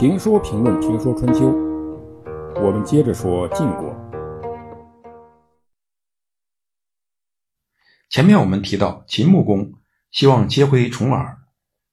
[0.00, 1.52] 评说评论评说春秋，
[2.54, 3.94] 我们接着说晋国。
[8.08, 9.74] 前面我们提到秦穆公
[10.10, 11.38] 希望接回重耳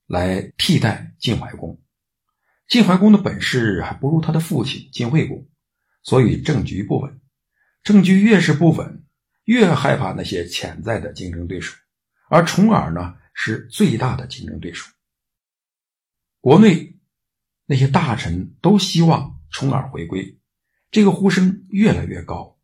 [0.06, 1.82] 来替代晋怀公，
[2.70, 5.46] 晋怀公的本事还不如他的父亲晋惠公，
[6.02, 7.20] 所以政局不稳。
[7.84, 9.04] 政局越是不稳，
[9.44, 11.76] 越害怕那些潜在的竞争对手，
[12.30, 14.90] 而重耳呢是最大的竞争对手。
[16.40, 16.97] 国内。
[17.70, 20.40] 那些大臣都希望重耳回归，
[20.90, 22.58] 这个呼声越来越高。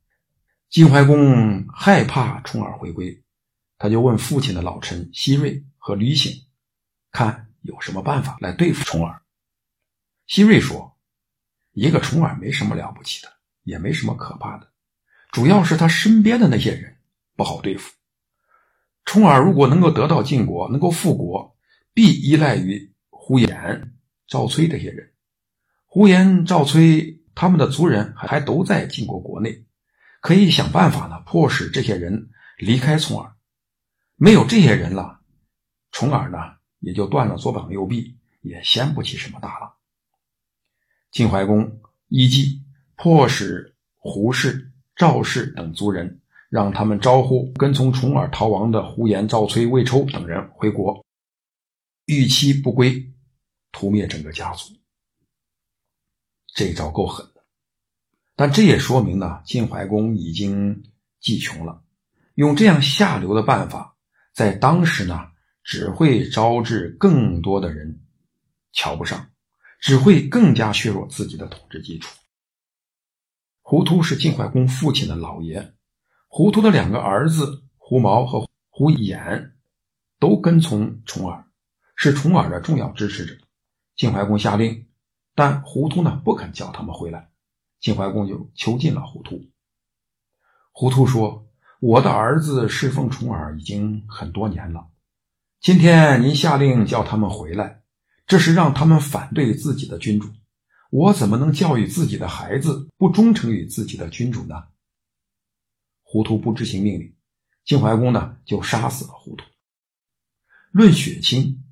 [0.70, 3.22] 晋怀公害怕重耳回归，
[3.78, 6.32] 他就问父亲的老臣西瑞和吕醒，
[7.12, 9.22] 看有什么办法来对付重耳。
[10.26, 10.98] 西瑞说
[11.74, 13.28] ：“一个重耳没什么了不起的，
[13.64, 14.72] 也没什么可怕的，
[15.34, 16.96] 主要是他身边的那些人
[17.36, 17.94] 不好对付。
[19.04, 21.58] 重耳如果能够得到晋国，能够复国，
[21.94, 23.92] 必依赖于呼延。”
[24.34, 25.12] 赵崔这些人，
[25.86, 29.64] 呼延、赵崔他们的族人还还都在晋国国内，
[30.22, 33.36] 可以想办法呢，迫使这些人离开重耳。
[34.16, 35.20] 没有这些人了，
[35.92, 36.40] 重耳呢
[36.80, 39.72] 也就断了左膀右臂，也掀不起什么大浪。
[41.12, 42.64] 晋怀公依计，
[42.96, 51.06] 迫使胡氏、赵氏等族人，让他们招呼跟从重耳逃亡的呼延、赵崔、魏抽等人回国，
[52.08, 53.13] 逾期不归。
[53.84, 54.74] 屠灭整个家族，
[56.56, 57.44] 这招够狠的，
[58.34, 60.82] 但这也说明呢，晋怀公已经
[61.20, 61.84] 计穷了。
[62.36, 63.98] 用这样下流的办法，
[64.32, 65.30] 在当时呢，
[65.64, 68.06] 只会招致更多的人
[68.72, 69.30] 瞧不上，
[69.82, 72.18] 只会更加削弱自己的统治基础。
[73.64, 75.74] 胡图是晋怀公父亲的老爷，
[76.30, 79.52] 胡图的两个儿子胡毛和胡衍
[80.20, 81.46] 都跟从重耳，
[81.98, 83.38] 是重耳的重要支持者。
[83.96, 84.88] 晋怀公下令，
[85.36, 87.30] 但胡涂呢不肯叫他们回来。
[87.80, 89.42] 晋怀公就囚禁了胡涂。
[90.72, 91.48] 胡涂说
[91.82, 94.88] ：“我的儿子侍奉重耳已经很多年了，
[95.60, 97.84] 今天您下令叫他们回来，
[98.26, 100.30] 这是让他们反对自己的君主。
[100.90, 104.56] 我怎么能教育自己的孩子不忠诚于自己的君主呢？”
[106.02, 107.16] 胡涂不执行命令，
[107.66, 109.44] 晋怀公呢就杀死了胡涂。
[110.72, 111.64] 论血亲，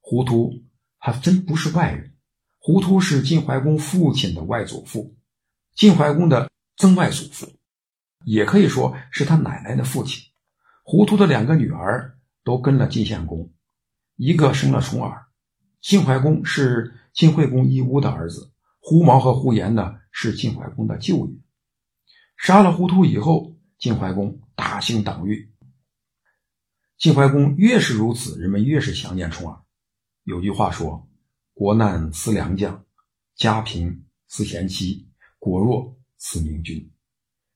[0.00, 0.64] 胡涂。
[1.10, 2.12] 他真不是外人，
[2.58, 5.16] 胡图是晋怀公父亲的外祖父，
[5.74, 7.50] 晋怀公的曾外祖父，
[8.26, 10.22] 也可以说是他奶奶的父亲。
[10.82, 13.50] 胡图的两个女儿都跟了晋献公，
[14.16, 15.24] 一个生了重耳。
[15.80, 21.32] 晋怀公是晋惠公义乌的儿子，胡毛和胡延呢是晋怀公的舅爷。
[22.36, 25.50] 杀了胡图以后，晋怀公大兴党羽。
[26.98, 29.58] 晋怀公越是如此，人们越是想念重耳。
[30.28, 31.08] 有句话说
[31.54, 32.84] ：“国难思良将，
[33.34, 35.08] 家贫思贤妻，
[35.38, 36.92] 国弱思明君。”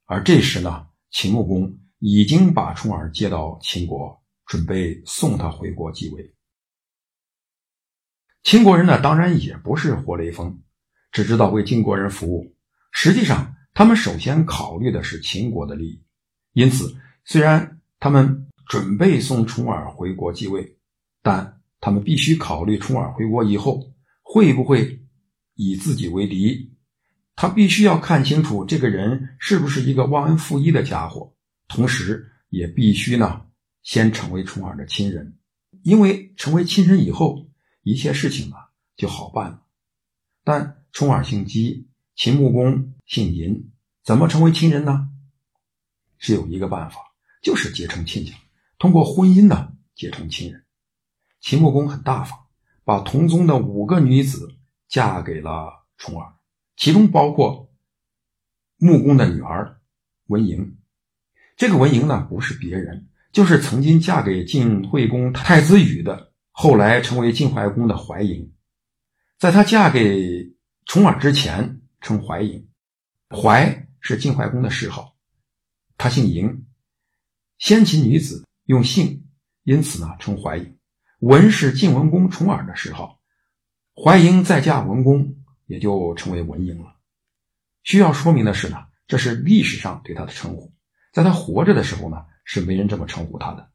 [0.09, 6.35] 而这时呢，秦穆公已经把重耳接到秦国，准备送他回国继位。
[8.43, 10.63] 秦国人呢，当然也不是活雷锋，
[11.11, 12.57] 只知道为晋国人服务。
[12.91, 16.03] 实际上，他们首先考虑的是秦国的利益。
[16.55, 16.97] 因此，
[17.27, 20.79] 虽然他们准备送重耳回国继位，
[21.21, 21.62] 但。
[21.83, 25.05] 他们必须考虑重耳回国以后会不会
[25.57, 26.73] 以自己为敌，
[27.35, 31.35] 他必须要看清楚这个人是不是一个忘恩负义的家伙，
[31.67, 33.45] 同时也必须呢
[33.83, 35.37] 先成为重耳的亲人，
[35.83, 37.51] 因为成为亲人以后，
[37.83, 39.63] 一切事情啊就好办了。
[40.45, 43.61] 但重耳姓姬，秦穆公姓嬴，
[44.05, 45.09] 怎么成为亲人呢？
[46.21, 46.99] 只有一个办法，
[47.43, 48.33] 就是结成亲家，
[48.79, 50.63] 通过婚姻呢结成亲人。
[51.43, 52.39] 秦穆公很大方，
[52.85, 54.49] 把同宗的五个女子
[54.89, 56.33] 嫁给了重耳，
[56.77, 57.69] 其中包括
[58.77, 59.81] 穆公的女儿
[60.29, 60.77] 文嬴。
[61.57, 68.49] 这个文嬴呢，不是别人，就是曾经嫁给晋惠公太子羽的，后来成为晋怀公的怀嬴。
[69.37, 70.55] 在她嫁给
[70.87, 72.65] 重耳之前，称怀嬴。
[73.31, 75.17] 怀是晋怀公的谥号，
[75.97, 76.63] 他姓嬴。
[77.59, 79.27] 先秦女子用姓，
[79.65, 80.73] 因此呢称怀嬴。
[81.23, 83.17] 文是晋文公重耳的时候，
[83.95, 85.37] 怀英再嫁文公，
[85.67, 86.97] 也就成为文英了。
[87.85, 90.75] 需要说明的是呢，这是历史上对他的称呼，
[91.13, 93.71] 在他活着的时候呢，是没人这么称呼他的。